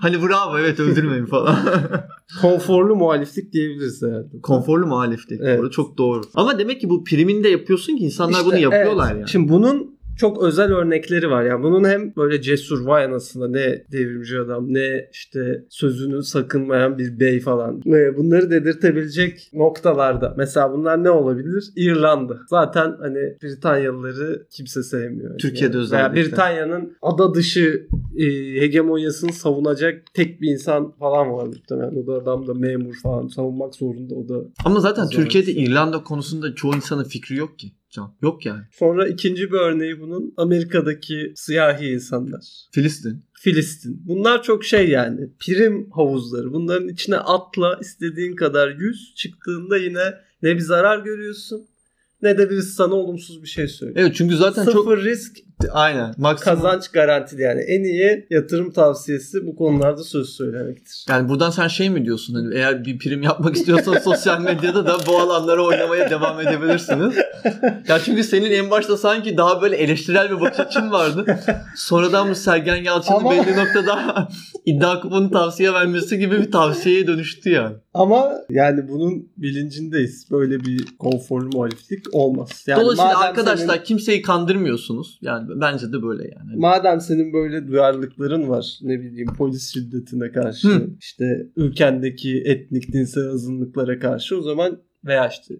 hani 0.00 0.22
bravo 0.22 0.58
evet 0.58 0.80
öldürmeyin 0.80 1.26
falan. 1.26 1.58
Konforlu 2.40 2.96
muhaliflik 2.96 3.52
diyebiliriz 3.52 4.02
herhalde. 4.02 4.40
Konforlu 4.42 4.86
muhaliflik. 4.86 5.40
Evet. 5.44 5.58
Doğru, 5.58 5.70
çok 5.70 5.98
doğru. 5.98 6.22
Ama 6.34 6.58
demek 6.58 6.80
ki 6.80 6.90
bu 6.90 7.04
priminde 7.04 7.48
yapıyorsun 7.48 7.96
ki 7.96 8.04
insanlar 8.04 8.38
işte, 8.38 8.46
bunu 8.46 8.58
yapıyorlar 8.58 9.06
evet. 9.06 9.20
yani. 9.20 9.28
Şimdi 9.28 9.48
bunun 9.48 9.95
çok 10.18 10.42
özel 10.42 10.72
örnekleri 10.72 11.30
var. 11.30 11.44
Yani 11.44 11.62
bunun 11.62 11.84
hem 11.84 12.16
böyle 12.16 12.42
cesur 12.42 12.86
vay 12.86 13.04
anasında 13.04 13.48
ne 13.48 13.84
devrimci 13.92 14.38
adam 14.38 14.74
ne 14.74 15.08
işte 15.12 15.64
sözünü 15.68 16.22
sakınmayan 16.22 16.98
bir 16.98 17.20
bey 17.20 17.40
falan. 17.40 17.82
Bunları 18.16 18.50
dedirtebilecek 18.50 19.50
noktalarda. 19.52 20.34
Mesela 20.36 20.72
bunlar 20.72 21.04
ne 21.04 21.10
olabilir? 21.10 21.64
İrlanda. 21.76 22.38
Zaten 22.48 22.96
hani 23.00 23.36
Britanyalıları 23.42 24.46
kimse 24.50 24.82
sevmiyor. 24.82 25.38
Türkiye'de 25.38 25.76
yani. 25.76 25.82
özellikle. 25.82 26.14
Veya 26.14 26.26
Britanya'nın 26.26 26.96
ada 27.02 27.34
dışı 27.34 27.86
e, 28.16 28.24
hegemonyasını 28.60 29.32
savunacak 29.32 30.02
tek 30.14 30.40
bir 30.40 30.48
insan 30.48 30.92
falan 30.92 31.32
var 31.32 31.46
muhtemelen. 31.46 32.02
O 32.02 32.06
da 32.06 32.12
adam 32.12 32.46
da 32.46 32.54
memur 32.54 32.94
falan 33.02 33.26
savunmak 33.26 33.74
zorunda 33.74 34.14
o 34.14 34.28
da. 34.28 34.34
Ama 34.64 34.80
zaten 34.80 35.08
Türkiye'de 35.08 35.52
İrlanda 35.52 36.02
konusunda 36.02 36.54
çoğu 36.54 36.76
insanın 36.76 37.04
fikri 37.04 37.36
yok 37.36 37.58
ki. 37.58 37.72
Can. 37.96 38.16
Yok 38.22 38.46
yani. 38.46 38.62
Sonra 38.72 39.08
ikinci 39.08 39.52
bir 39.52 39.56
örneği 39.56 40.00
bunun 40.00 40.34
Amerika'daki 40.36 41.32
siyahi 41.36 41.86
insanlar. 41.86 42.44
Filistin. 42.72 43.24
Filistin. 43.32 44.02
Bunlar 44.04 44.42
çok 44.42 44.64
şey 44.64 44.88
yani. 44.88 45.30
Prim 45.38 45.90
havuzları. 45.90 46.52
Bunların 46.52 46.88
içine 46.88 47.16
atla 47.16 47.78
istediğin 47.80 48.36
kadar 48.36 48.70
yüz. 48.70 49.14
Çıktığında 49.14 49.76
yine 49.76 50.14
ne 50.42 50.54
bir 50.54 50.60
zarar 50.60 50.98
görüyorsun 50.98 51.68
ne 52.22 52.38
de 52.38 52.50
birisi 52.50 52.70
sana 52.70 52.94
olumsuz 52.94 53.42
bir 53.42 53.48
şey 53.48 53.68
söylüyor. 53.68 54.00
Evet 54.00 54.16
çünkü 54.16 54.36
zaten 54.36 54.64
Sıfır 54.64 54.96
çok... 54.96 55.04
Risk 55.04 55.36
Aynen. 55.70 56.14
Maksimum. 56.18 56.56
Kazanç 56.56 56.88
garantili 56.88 57.42
yani. 57.42 57.60
En 57.60 57.84
iyi 57.84 58.26
yatırım 58.30 58.72
tavsiyesi 58.72 59.46
bu 59.46 59.56
konularda 59.56 60.04
söz 60.04 60.28
söylemektir. 60.28 61.04
Yani 61.08 61.28
buradan 61.28 61.50
sen 61.50 61.68
şey 61.68 61.90
mi 61.90 62.04
diyorsun? 62.04 62.34
Hani 62.34 62.54
eğer 62.54 62.84
bir 62.84 62.98
prim 62.98 63.22
yapmak 63.22 63.56
istiyorsan 63.56 63.98
sosyal 64.04 64.40
medyada 64.40 64.86
da 64.86 64.96
bu 65.06 65.18
alanlara 65.18 65.62
oynamaya 65.64 66.10
devam 66.10 66.40
edebilirsiniz. 66.40 67.14
ya 67.88 67.98
çünkü 68.04 68.24
senin 68.24 68.50
en 68.50 68.70
başta 68.70 68.96
sanki 68.96 69.36
daha 69.36 69.62
böyle 69.62 69.76
eleştirel 69.76 70.30
bir 70.30 70.40
bakış 70.40 70.60
açın 70.60 70.92
vardı. 70.92 71.38
Sonradan 71.76 72.30
bu 72.30 72.34
Sergen 72.34 72.84
Yalçın'ın 72.84 73.18
Ama... 73.18 73.30
belli 73.30 73.56
noktada 73.56 74.28
iddia 74.64 75.00
kuponu 75.00 75.30
tavsiye 75.30 75.72
vermesi 75.72 76.18
gibi 76.18 76.40
bir 76.40 76.52
tavsiyeye 76.52 77.06
dönüştü 77.06 77.50
yani. 77.50 77.76
Ama 77.94 78.32
yani 78.50 78.88
bunun 78.88 79.28
bilincindeyiz. 79.36 80.30
Böyle 80.30 80.60
bir 80.60 80.86
konforlu 80.98 81.48
muhaliflik 81.48 82.14
olmaz. 82.14 82.64
Yani 82.66 82.82
Dolayısıyla 82.82 83.20
arkadaşlar 83.20 83.74
senin... 83.74 83.84
kimseyi 83.84 84.22
kandırmıyorsunuz. 84.22 85.18
Yani 85.22 85.45
bence 85.48 85.92
de 85.92 86.02
böyle 86.02 86.22
yani. 86.22 86.56
Madem 86.56 87.00
senin 87.00 87.32
böyle 87.32 87.68
duyarlılıkların 87.68 88.48
var 88.48 88.78
ne 88.82 89.00
bileyim 89.00 89.28
polis 89.38 89.74
şiddetine 89.74 90.32
karşı 90.32 90.68
Hı. 90.68 90.90
işte 91.00 91.46
ülkendeki 91.56 92.42
etnik 92.44 92.92
dinsel 92.92 93.28
azınlıklara 93.28 93.98
karşı 93.98 94.38
o 94.38 94.42
zaman 94.42 94.78
veya 95.04 95.28
işte 95.28 95.54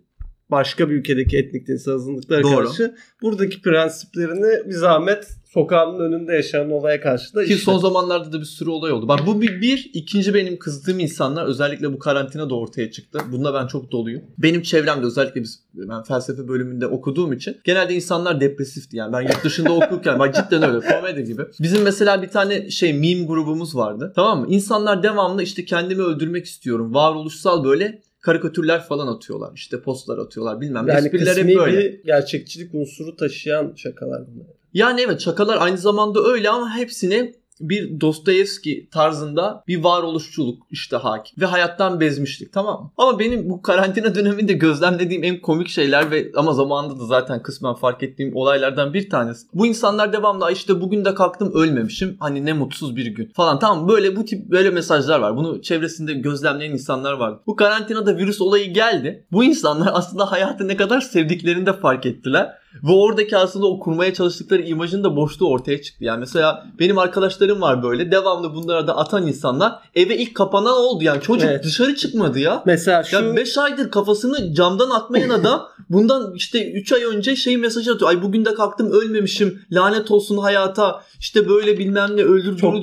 başka 0.50 0.90
bir 0.90 0.94
ülkedeki 0.94 1.38
etnik 1.38 1.68
dinsel 1.68 1.94
azınlıklara 1.94 2.42
Doğru. 2.42 2.64
karşı 2.64 2.94
buradaki 3.22 3.62
prensiplerini 3.62 4.68
bir 4.68 4.74
zahmet 4.74 5.28
sokağın 5.44 6.00
önünde 6.00 6.32
yaşanan 6.32 6.70
olaya 6.70 7.00
karşı 7.00 7.34
da 7.34 7.44
Ki 7.44 7.52
işte. 7.52 7.64
son 7.64 7.78
zamanlarda 7.78 8.32
da 8.32 8.40
bir 8.40 8.44
sürü 8.44 8.70
olay 8.70 8.92
oldu. 8.92 9.08
Bak 9.08 9.20
bu 9.26 9.40
bir, 9.42 9.60
bir. 9.60 9.90
ikinci 9.94 10.34
benim 10.34 10.58
kızdığım 10.58 10.98
insanlar 10.98 11.46
özellikle 11.46 11.92
bu 11.92 11.98
karantina 11.98 12.50
da 12.50 12.54
ortaya 12.54 12.90
çıktı. 12.90 13.18
Bunda 13.32 13.54
ben 13.54 13.66
çok 13.66 13.92
doluyum. 13.92 14.22
Benim 14.38 14.62
çevremde 14.62 15.06
özellikle 15.06 15.42
biz 15.42 15.60
ben 15.74 16.02
felsefe 16.02 16.48
bölümünde 16.48 16.86
okuduğum 16.86 17.32
için 17.32 17.56
genelde 17.64 17.94
insanlar 17.94 18.40
depresifti 18.40 18.96
yani. 18.96 19.12
Ben 19.12 19.20
yurt 19.20 19.44
dışında 19.44 19.72
okurken 19.86 20.18
bak 20.18 20.34
cidden 20.34 20.62
öyle 20.62 20.86
komedi 20.86 21.24
gibi. 21.24 21.42
Bizim 21.60 21.82
mesela 21.82 22.22
bir 22.22 22.28
tane 22.28 22.70
şey 22.70 22.92
meme 22.92 23.26
grubumuz 23.26 23.76
vardı. 23.76 24.12
Tamam 24.16 24.40
mı? 24.40 24.46
İnsanlar 24.48 25.02
devamlı 25.02 25.42
işte 25.42 25.64
kendimi 25.64 26.02
öldürmek 26.02 26.46
istiyorum. 26.46 26.94
Varoluşsal 26.94 27.64
böyle 27.64 28.02
karikatürler 28.26 28.82
falan 28.82 29.06
atıyorlar. 29.06 29.52
İşte 29.54 29.80
postlar 29.80 30.18
atıyorlar 30.18 30.60
bilmem. 30.60 30.88
Yani 30.88 31.06
Espriler 31.06 31.36
hep 31.36 31.56
böyle. 31.56 31.78
bir 31.78 32.04
gerçekçilik 32.04 32.74
unsuru 32.74 33.16
taşıyan 33.16 33.72
şakalar 33.76 34.22
bunlar. 34.26 34.46
Yani 34.74 35.00
evet 35.00 35.20
şakalar 35.20 35.56
aynı 35.60 35.78
zamanda 35.78 36.24
öyle 36.24 36.50
ama 36.50 36.76
hepsini 36.76 37.34
bir 37.60 38.00
Dostoyevski 38.00 38.88
tarzında 38.90 39.64
bir 39.68 39.84
varoluşçuluk 39.84 40.62
işte 40.70 40.96
hakim 40.96 41.40
ve 41.40 41.46
hayattan 41.46 42.00
bezmişlik 42.00 42.52
tamam 42.52 42.82
mı? 42.82 42.90
Ama 42.96 43.18
benim 43.18 43.50
bu 43.50 43.62
karantina 43.62 44.14
döneminde 44.14 44.52
gözlemlediğim 44.52 45.24
en 45.24 45.40
komik 45.40 45.68
şeyler 45.68 46.10
ve 46.10 46.32
ama 46.36 46.52
zamanında 46.52 47.00
da 47.00 47.04
zaten 47.04 47.42
kısmen 47.42 47.74
fark 47.74 48.02
ettiğim 48.02 48.36
olaylardan 48.36 48.94
bir 48.94 49.10
tanesi. 49.10 49.46
Bu 49.54 49.66
insanlar 49.66 50.12
devamlı 50.12 50.52
işte 50.52 50.80
bugün 50.80 51.04
de 51.04 51.14
kalktım 51.14 51.52
ölmemişim 51.54 52.16
hani 52.20 52.46
ne 52.46 52.52
mutsuz 52.52 52.96
bir 52.96 53.06
gün 53.06 53.32
falan 53.36 53.58
tamam 53.58 53.88
böyle 53.88 54.16
bu 54.16 54.24
tip 54.24 54.50
böyle 54.50 54.70
mesajlar 54.70 55.20
var. 55.20 55.36
Bunu 55.36 55.62
çevresinde 55.62 56.14
gözlemleyen 56.14 56.72
insanlar 56.72 57.12
var. 57.12 57.38
Bu 57.46 57.56
karantinada 57.56 58.16
virüs 58.16 58.40
olayı 58.40 58.74
geldi. 58.74 59.26
Bu 59.32 59.44
insanlar 59.44 59.90
aslında 59.92 60.32
hayatı 60.32 60.68
ne 60.68 60.76
kadar 60.76 61.00
sevdiklerini 61.00 61.66
de 61.66 61.72
fark 61.72 62.06
ettiler 62.06 62.65
ve 62.82 62.92
oradaki 62.92 63.36
aslında 63.36 63.66
o 63.66 63.80
kurmaya 63.80 64.14
çalıştıkları 64.14 64.62
imajın 64.62 65.04
da 65.04 65.16
boşluğu 65.16 65.48
ortaya 65.48 65.82
çıktı. 65.82 66.04
Yani 66.04 66.20
mesela 66.20 66.66
benim 66.78 66.98
arkadaşlarım 66.98 67.60
var 67.60 67.82
böyle. 67.82 68.10
Devamlı 68.10 68.54
bunlara 68.54 68.86
da 68.86 68.96
atan 68.96 69.26
insanlar. 69.26 69.78
Eve 69.94 70.16
ilk 70.16 70.34
kapanan 70.34 70.76
oldu 70.76 71.04
yani. 71.04 71.20
Çocuk 71.20 71.48
evet. 71.50 71.64
dışarı 71.64 71.96
çıkmadı 71.96 72.38
ya. 72.38 72.62
Mesela 72.66 73.04
şu... 73.04 73.16
Ya 73.16 73.36
5 73.36 73.58
aydır 73.58 73.90
kafasını 73.90 74.54
camdan 74.54 74.90
atmayan 74.90 75.30
adam 75.30 75.68
bundan 75.90 76.34
işte 76.34 76.72
3 76.72 76.92
ay 76.92 77.04
önce 77.04 77.36
şey 77.36 77.56
mesaj 77.56 77.88
atıyor. 77.88 78.10
Ay 78.10 78.22
bugün 78.22 78.44
de 78.44 78.54
kalktım 78.54 78.90
ölmemişim. 78.90 79.60
Lanet 79.72 80.10
olsun 80.10 80.38
hayata. 80.38 81.02
İşte 81.20 81.48
böyle 81.48 81.78
bilmem 81.78 82.16
ne 82.16 82.22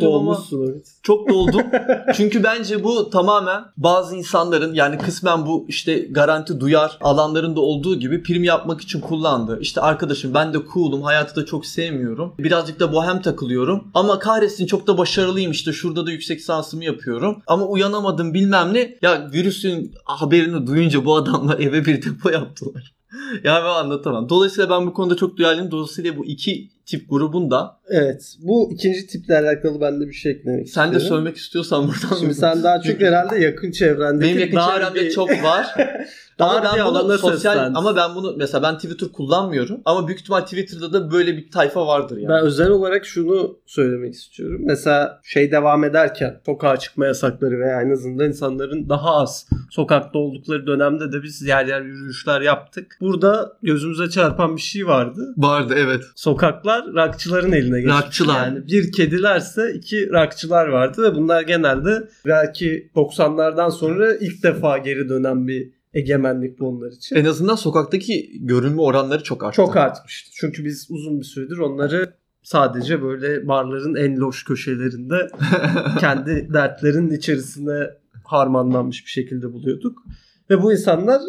dolmuşsun 0.01 0.61
ama. 0.61 0.71
Evet. 0.71 0.87
Çok 1.03 1.29
doldum. 1.29 1.61
Çünkü 2.15 2.43
bence 2.43 2.83
bu 2.83 3.09
tamamen 3.09 3.63
bazı 3.77 4.15
insanların 4.15 4.73
yani 4.73 4.97
kısmen 4.97 5.45
bu 5.45 5.65
işte 5.67 5.99
garanti 5.99 6.59
duyar 6.59 6.97
alanlarında 7.01 7.59
olduğu 7.59 7.99
gibi 7.99 8.23
prim 8.23 8.43
yapmak 8.43 8.81
için 8.81 9.01
kullandığı. 9.01 9.59
İşte 9.59 9.81
arkadaşım 9.83 10.33
ben 10.33 10.53
de 10.53 10.57
cool'um 10.73 11.01
hayatı 11.01 11.35
da 11.35 11.45
çok 11.45 11.65
sevmiyorum. 11.65 12.33
Birazcık 12.39 12.79
da 12.79 12.93
bohem 12.93 13.21
takılıyorum. 13.21 13.87
Ama 13.93 14.19
kahretsin 14.19 14.65
çok 14.65 14.87
da 14.87 14.97
başarılıyım 14.97 15.51
işte 15.51 15.73
şurada 15.73 16.05
da 16.05 16.11
yüksek 16.11 16.41
sansımı 16.41 16.83
yapıyorum. 16.83 17.41
Ama 17.47 17.65
uyanamadım 17.65 18.33
bilmem 18.33 18.73
ne. 18.73 18.97
Ya 19.01 19.29
virüsün 19.33 19.93
haberini 20.05 20.67
duyunca 20.67 21.05
bu 21.05 21.15
adamlar 21.15 21.59
eve 21.59 21.85
bir 21.85 22.01
depo 22.01 22.29
yaptılar. 22.29 22.93
ya 23.43 23.63
ben 23.63 23.69
anlatamam. 23.69 24.29
Dolayısıyla 24.29 24.69
ben 24.69 24.87
bu 24.87 24.93
konuda 24.93 25.15
çok 25.15 25.37
duyarlıyım. 25.37 25.71
Dolayısıyla 25.71 26.17
bu 26.17 26.25
iki 26.25 26.69
tip 26.85 27.09
grubun 27.09 27.51
da 27.51 27.83
Evet. 27.89 28.35
Bu 28.39 28.71
ikinci 28.73 29.07
tiple 29.07 29.37
alakalı 29.37 29.81
ben 29.81 30.01
de 30.01 30.07
bir 30.07 30.13
şey 30.13 30.31
eklemek 30.31 30.69
sen 30.69 30.83
istiyorum. 30.83 30.93
De 30.93 30.99
söylemek 30.99 31.37
istiyorsan 31.37 31.87
buradan. 31.87 32.19
Şimdi 32.19 32.35
sen 32.35 32.63
daha 32.63 32.81
çok 32.81 33.01
herhalde 33.01 33.39
yakın 33.39 33.71
çevrendeki 33.71 34.29
Benim 34.29 34.39
yakın 34.39 34.71
çevremde 34.73 35.05
bir... 35.05 35.11
çok 35.11 35.29
var. 35.29 35.75
ama 36.39 36.63
ben 36.63 36.85
bunu 36.85 37.17
sosyal 37.17 37.71
ama 37.75 37.95
ben 37.95 38.15
bunu 38.15 38.35
mesela 38.37 38.63
ben 38.63 38.75
Twitter 38.75 39.09
kullanmıyorum 39.09 39.81
ama 39.85 40.07
büyük 40.07 40.19
ihtimal 40.19 40.41
Twitter'da 40.41 40.93
da 40.93 41.11
böyle 41.11 41.37
bir 41.37 41.51
tayfa 41.51 41.87
vardır 41.87 42.17
yani. 42.17 42.29
Ben 42.29 42.43
özel 42.43 42.69
olarak 42.69 43.05
şunu 43.05 43.57
söylemek 43.65 44.13
istiyorum. 44.13 44.61
Mesela 44.63 45.19
şey 45.23 45.51
devam 45.51 45.83
ederken 45.83 46.41
sokağa 46.45 46.77
çıkma 46.77 47.05
yasakları 47.05 47.59
veya 47.59 47.81
en 47.81 47.91
azından 47.91 48.27
insanların 48.27 48.89
daha 48.89 49.15
az 49.15 49.47
sokakta 49.71 50.19
oldukları 50.19 50.67
dönemde 50.67 51.11
de 51.11 51.23
biz 51.23 51.41
yer 51.41 51.65
yer 51.65 51.81
yürüyüşler 51.81 52.41
yaptık. 52.41 52.97
Burada 53.01 53.57
gözümüze 53.61 54.09
çarpan 54.09 54.55
bir 54.55 54.61
şey 54.61 54.87
vardı. 54.87 55.33
Vardı 55.37 55.73
evet. 55.77 56.03
Sokaklar 56.15 56.72
rakçıların 56.95 57.51
eline 57.51 57.81
geçti. 57.81 57.93
Rakçılar. 57.93 58.47
Yani 58.47 58.67
bir 58.67 58.91
kedilerse 58.91 59.73
iki 59.73 60.11
rakçılar 60.11 60.67
vardı 60.67 61.03
ve 61.03 61.15
bunlar 61.15 61.41
genelde 61.41 62.09
belki 62.25 62.91
90'lardan 62.95 63.71
sonra 63.71 64.15
ilk 64.15 64.43
defa 64.43 64.77
geri 64.77 65.09
dönen 65.09 65.47
bir 65.47 65.71
egemenlik 65.93 66.59
bu 66.59 66.67
onlar 66.67 66.91
için. 66.91 67.15
En 67.15 67.25
azından 67.25 67.55
sokaktaki 67.55 68.45
görünme 68.45 68.81
oranları 68.81 69.23
çok 69.23 69.43
arttı. 69.43 69.55
Çok 69.55 69.77
artmıştı. 69.77 70.31
Çünkü 70.33 70.65
biz 70.65 70.87
uzun 70.89 71.19
bir 71.19 71.25
süredir 71.25 71.57
onları 71.57 72.13
sadece 72.43 73.01
böyle 73.01 73.47
barların 73.47 73.95
en 73.95 74.17
loş 74.17 74.43
köşelerinde 74.43 75.27
kendi 75.99 76.53
dertlerinin 76.53 77.11
içerisine 77.11 77.89
harmanlanmış 78.23 79.05
bir 79.05 79.11
şekilde 79.11 79.53
buluyorduk. 79.53 80.03
Ve 80.49 80.61
bu 80.61 80.73
insanlar 80.73 81.21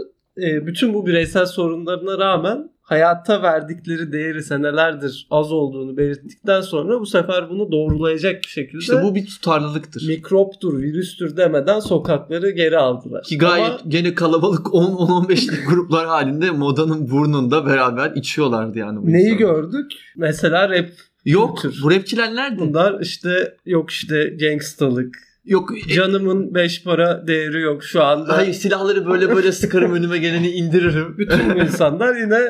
e, 0.42 0.66
bütün 0.66 0.94
bu 0.94 1.06
bireysel 1.06 1.46
sorunlarına 1.46 2.18
rağmen 2.18 2.70
hayata 2.84 3.42
verdikleri 3.42 4.12
değeri 4.12 4.42
senelerdir 4.42 5.26
az 5.30 5.52
olduğunu 5.52 5.96
belirttikten 5.96 6.60
sonra 6.60 7.00
bu 7.00 7.06
sefer 7.06 7.50
bunu 7.50 7.72
doğrulayacak 7.72 8.42
bir 8.42 8.48
şekilde 8.48 8.78
İşte 8.78 9.02
bu 9.02 9.14
bir 9.14 9.26
tutarlılıktır. 9.26 10.08
mikroptur, 10.08 10.78
virüstür 10.82 11.36
demeden 11.36 11.80
sokakları 11.80 12.50
geri 12.50 12.78
aldılar. 12.78 13.22
Ki 13.22 13.38
gayet 13.38 13.66
Ama 13.70 13.80
gene 13.88 14.14
kalabalık 14.14 14.66
10-15'lik 14.66 15.68
gruplar 15.68 16.06
halinde 16.06 16.50
modanın 16.50 17.10
burnunda 17.10 17.66
beraber 17.66 18.12
içiyorlardı 18.14 18.78
yani 18.78 19.02
bu 19.02 19.12
neyi 19.12 19.32
insanlar. 19.34 19.38
gördük? 19.52 19.90
Mesela 20.16 20.68
rap 20.68 20.88
Yok 21.24 21.58
kültür. 21.58 21.82
bu 21.82 21.90
rapçiler 21.90 22.34
nerede? 22.34 22.58
Bunlar 22.58 23.00
işte 23.00 23.56
yok 23.66 23.90
işte 23.90 24.36
gangstalık. 24.40 25.14
Yok 25.44 25.70
e, 25.90 25.92
Canımın 25.94 26.54
beş 26.54 26.82
para 26.84 27.26
değeri 27.26 27.60
yok 27.60 27.84
şu 27.84 28.02
anda. 28.04 28.36
Hayır 28.36 28.52
silahları 28.52 29.06
böyle 29.06 29.36
böyle 29.36 29.52
sıkarım 29.52 29.92
önüme 29.94 30.18
geleni 30.18 30.50
indiririm. 30.50 31.18
Bütün 31.18 31.54
bu 31.54 31.58
insanlar 31.64 32.14
yine 32.16 32.40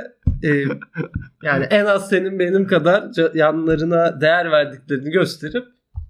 e, 0.42 0.48
yani 1.42 1.64
en 1.64 1.84
az 1.84 2.08
senin 2.08 2.38
benim 2.38 2.66
kadar 2.66 3.34
yanlarına 3.34 4.20
değer 4.20 4.50
verdiklerini 4.50 5.10
gösterip 5.10 5.64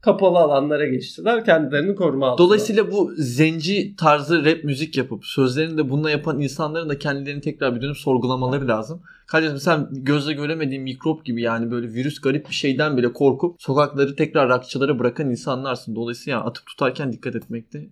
kapalı 0.04 0.38
alanlara 0.38 0.86
geçtiler. 0.86 1.44
Kendilerini 1.44 1.94
koruma 1.94 2.26
aldılar. 2.26 2.46
Dolayısıyla 2.46 2.92
bu 2.92 3.12
zenci 3.16 3.96
tarzı 3.96 4.44
rap 4.44 4.64
müzik 4.64 4.96
yapıp 4.96 5.24
sözlerini 5.26 5.78
de 5.78 5.90
bununla 5.90 6.10
yapan 6.10 6.40
insanların 6.40 6.88
da 6.88 6.98
kendilerini 6.98 7.40
tekrar 7.40 7.76
bir 7.76 7.82
dönüp 7.82 7.96
sorgulamaları 7.96 8.68
lazım. 8.68 9.02
Kardeşim 9.26 9.58
sen 9.58 9.88
gözle 9.92 10.32
göremediğin 10.32 10.82
mikrop 10.82 11.24
gibi 11.24 11.42
yani 11.42 11.70
böyle 11.70 11.88
virüs 11.88 12.20
garip 12.20 12.48
bir 12.48 12.54
şeyden 12.54 12.96
bile 12.96 13.12
korkup 13.12 13.62
sokakları 13.62 14.16
tekrar 14.16 14.48
rakçılara 14.48 14.98
bırakan 14.98 15.30
insanlarsın. 15.30 15.96
Dolayısıyla 15.96 16.38
yani 16.38 16.48
atıp 16.48 16.66
tutarken 16.66 17.12
dikkat 17.12 17.36
etmek 17.36 17.72
de 17.72 17.88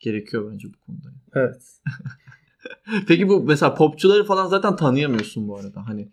gerekiyor 0.00 0.52
bence 0.52 0.68
bu 0.68 0.86
konuda. 0.86 1.08
Evet. 1.34 1.62
Peki 3.08 3.28
bu 3.28 3.42
mesela 3.42 3.74
popçuları 3.74 4.24
falan 4.24 4.46
zaten 4.46 4.76
tanıyamıyorsun 4.76 5.48
bu 5.48 5.56
arada. 5.58 5.88
Hani 5.88 6.08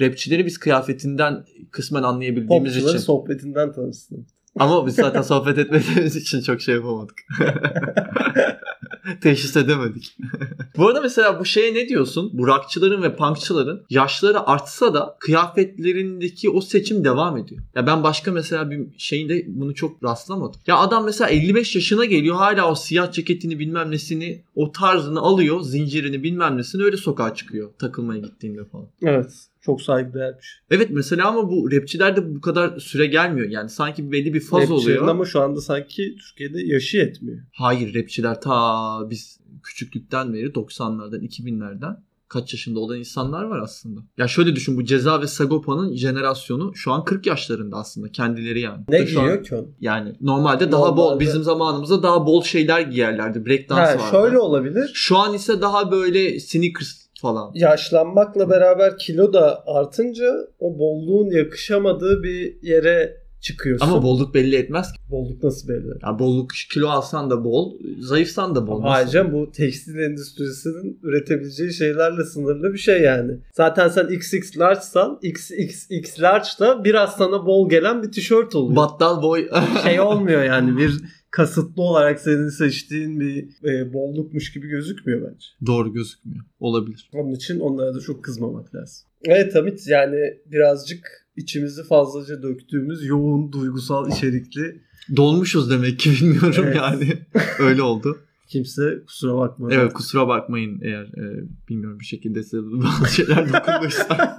rapçileri 0.00 0.46
biz 0.46 0.58
kıyafetinden 0.58 1.44
kısmen 1.70 2.02
anlayabildiğimiz 2.02 2.72
Popçuları 2.72 2.96
için. 2.96 3.06
sohbetinden 3.06 3.72
tanıştım. 3.72 4.26
Ama 4.58 4.86
biz 4.86 4.94
zaten 4.94 5.22
sohbet 5.22 5.58
etmediğimiz 5.58 6.16
için 6.16 6.40
çok 6.40 6.60
şey 6.60 6.74
yapamadık. 6.74 7.16
Teşhis 9.20 9.56
edemedik. 9.56 10.16
bu 10.76 10.88
arada 10.88 11.00
mesela 11.00 11.40
bu 11.40 11.44
şeye 11.44 11.74
ne 11.74 11.88
diyorsun? 11.88 12.30
Bu 12.32 12.46
rockçıların 12.46 13.02
ve 13.02 13.16
punkçıların 13.16 13.82
yaşları 13.90 14.46
artsa 14.46 14.94
da 14.94 15.16
kıyafetlerindeki 15.20 16.50
o 16.50 16.60
seçim 16.60 17.04
devam 17.04 17.36
ediyor. 17.36 17.62
Ya 17.74 17.86
ben 17.86 18.02
başka 18.02 18.32
mesela 18.32 18.70
bir 18.70 18.86
şeyinde 18.98 19.44
bunu 19.46 19.74
çok 19.74 20.04
rastlamadım. 20.04 20.60
Ya 20.66 20.76
adam 20.76 21.04
mesela 21.04 21.30
55 21.30 21.74
yaşına 21.74 22.04
geliyor 22.04 22.36
hala 22.36 22.70
o 22.70 22.74
siyah 22.74 23.12
ceketini 23.12 23.58
bilmem 23.58 23.90
nesini 23.90 24.42
o 24.54 24.72
tarzını 24.72 25.20
alıyor 25.20 25.60
zincirini 25.60 26.22
bilmem 26.22 26.56
nesini 26.56 26.82
öyle 26.82 26.96
sokağa 26.96 27.34
çıkıyor 27.34 27.70
takılmaya 27.78 28.20
gittiğinde 28.20 28.64
falan. 28.64 28.86
Evet. 29.02 29.48
Çok 29.66 29.82
saygıdeğer 29.82 30.36
bir 30.38 30.42
şey. 30.42 30.58
Evet 30.70 30.88
mesela 30.92 31.28
ama 31.28 31.50
bu 31.50 31.72
rapçilerde 31.72 32.34
bu 32.34 32.40
kadar 32.40 32.78
süre 32.78 33.06
gelmiyor. 33.06 33.48
Yani 33.48 33.68
sanki 33.68 34.12
belli 34.12 34.34
bir 34.34 34.40
faz 34.40 34.60
Rapçilerin 34.60 34.80
oluyor. 34.82 35.08
ama 35.08 35.24
şu 35.24 35.40
anda 35.40 35.60
sanki 35.60 36.16
Türkiye'de 36.28 36.62
yaşı 36.62 36.96
yetmiyor. 36.96 37.38
Hayır 37.52 37.94
rapçiler 37.94 38.40
ta 38.40 39.10
biz 39.10 39.40
küçüklükten 39.62 40.32
beri 40.34 40.46
90'lardan 40.46 41.20
2000'lerden 41.28 41.96
kaç 42.28 42.52
yaşında 42.52 42.80
olan 42.80 42.98
insanlar 42.98 43.44
var 43.44 43.58
aslında. 43.58 44.00
Ya 44.18 44.28
şöyle 44.28 44.56
düşün 44.56 44.76
bu 44.76 44.84
Ceza 44.84 45.20
ve 45.22 45.26
Sagopa'nın 45.26 45.94
jenerasyonu 45.96 46.72
şu 46.74 46.92
an 46.92 47.04
40 47.04 47.26
yaşlarında 47.26 47.76
aslında 47.76 48.08
kendileri 48.12 48.60
yani. 48.60 48.84
Ne 48.88 49.06
Şu 49.06 49.20
an- 49.20 49.24
giyiyor 49.26 49.44
ki 49.44 49.54
onu? 49.54 49.68
Yani 49.80 50.12
normalde 50.20 50.72
daha 50.72 50.96
bol 50.96 51.02
Normalde- 51.02 51.20
bizim 51.20 51.42
zamanımızda 51.42 52.02
daha 52.02 52.26
bol 52.26 52.42
şeyler 52.42 52.80
giyerlerdi. 52.80 53.46
Breakdance 53.46 53.82
Ha, 53.82 53.98
vardı. 53.98 54.10
şöyle 54.10 54.38
olabilir. 54.38 54.90
Şu 54.94 55.16
an 55.16 55.34
ise 55.34 55.60
daha 55.60 55.90
böyle 55.90 56.40
sneakers 56.40 57.05
falan. 57.22 57.50
yaşlanmakla 57.54 58.50
beraber 58.50 58.98
kilo 58.98 59.32
da 59.32 59.62
artınca 59.66 60.34
o 60.58 60.78
bolluğun 60.78 61.30
yakışamadığı 61.30 62.22
bir 62.22 62.62
yere 62.62 63.26
çıkıyorsun. 63.40 63.86
Ama 63.86 64.02
bolluk 64.02 64.34
belli 64.34 64.56
etmez 64.56 64.92
ki. 64.92 64.98
bolluk 65.10 65.42
nasıl 65.42 65.68
belli? 65.68 65.88
Ya 66.02 66.18
bolluk 66.18 66.50
kilo 66.72 66.88
alsan 66.88 67.30
da 67.30 67.44
bol, 67.44 67.72
zayıfsan 68.00 68.54
da 68.54 68.66
bol. 68.66 68.80
Ayrıca 68.84 69.32
bu 69.32 69.52
tekstil 69.52 69.98
endüstrisinin 69.98 70.98
üretebileceği 71.02 71.72
şeylerle 71.72 72.24
sınırlı 72.24 72.72
bir 72.72 72.78
şey 72.78 73.02
yani. 73.02 73.32
Zaten 73.52 73.88
sen 73.88 74.08
XX 74.08 74.58
large'san 74.58 75.18
XXX 75.22 76.20
large 76.20 76.48
da 76.60 76.84
biraz 76.84 77.16
sana 77.16 77.46
bol 77.46 77.68
gelen 77.68 78.02
bir 78.02 78.12
tişört 78.12 78.54
oluyor. 78.54 78.76
Battal 78.76 79.22
boy. 79.22 79.48
şey 79.84 80.00
olmuyor 80.00 80.42
yani 80.44 80.76
bir 80.76 81.00
kasıtlı 81.30 81.82
olarak 81.82 82.20
senin 82.20 82.48
seçtiğin 82.48 83.20
bir 83.20 83.48
e, 83.64 83.92
bollukmuş 83.92 84.52
gibi 84.52 84.68
gözükmüyor 84.68 85.22
bence. 85.22 85.46
Doğru 85.66 85.92
gözükmüyor. 85.92 86.44
Olabilir. 86.60 87.10
Onun 87.14 87.32
için 87.32 87.60
onlara 87.60 87.94
da 87.94 88.00
çok 88.00 88.24
kızmamak 88.24 88.74
lazım. 88.74 89.08
Evet 89.24 89.54
Hamit 89.54 89.86
yani 89.88 90.18
birazcık 90.46 91.28
içimizi 91.36 91.84
fazlaca 91.84 92.42
döktüğümüz 92.42 93.06
yoğun 93.06 93.52
duygusal 93.52 94.08
içerikli 94.12 94.86
Dolmuşuz 95.16 95.70
demek 95.70 95.98
ki 95.98 96.10
bilmiyorum 96.10 96.64
Evet. 96.64 96.76
yani. 96.76 97.18
Öyle 97.60 97.82
oldu. 97.82 98.18
Kimse 98.48 99.04
kusura 99.06 99.36
bakmadı. 99.36 99.74
Evet 99.74 99.92
kusura 99.92 100.28
bakmayın 100.28 100.80
eğer 100.82 101.04
e, 101.04 101.44
bilmiyorum 101.68 102.00
bir 102.00 102.04
şekilde 102.04 102.42
size 102.42 102.62
bazı 102.62 103.08
şeyler 103.14 103.52
dokunduysa. 103.52 104.36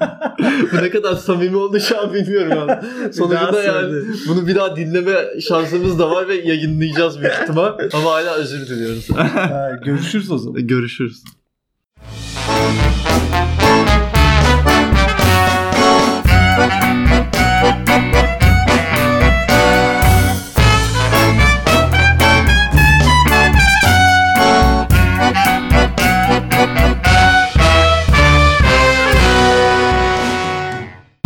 Bu 0.72 0.78
ne 0.78 0.90
kadar 0.90 1.16
samimi 1.16 1.56
oldu 1.56 1.80
şu 1.80 2.00
an 2.02 2.14
bilmiyorum 2.14 2.52
daha 2.68 3.12
Sonucunda 3.14 3.64
yani 3.64 4.04
bunu 4.28 4.48
bir 4.48 4.56
daha 4.56 4.76
dinleme 4.76 5.42
şansımız 5.42 6.00
da 6.00 6.10
var 6.12 6.28
ve 6.28 6.36
yayınlayacağız 6.36 7.22
büyük 7.22 7.34
ihtimal. 7.34 7.78
Ama 7.94 8.12
hala 8.12 8.36
özür 8.36 8.68
diliyoruz. 8.68 9.10
Ha, 9.10 9.80
görüşürüz 9.86 10.32
o 10.32 10.38
zaman. 10.38 10.68
Görüşürüz. 10.68 11.24